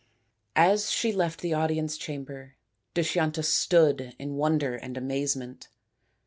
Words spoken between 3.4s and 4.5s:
stood in